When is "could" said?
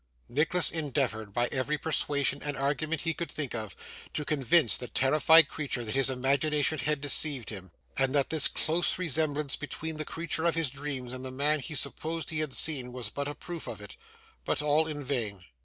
3.13-3.31